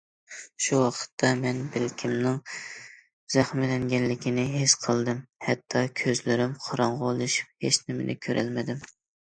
[0.67, 2.39] شۇ ۋاقىتتا مەن بىلىكىمنىڭ
[3.35, 8.85] زەخىملەنگەنلىكىنى ھېس قىلدىم، ھەتتا كۆزلىرىم قاراڭغۇلىشىپ ھېچنېمىنى كۆرەلمىدىم.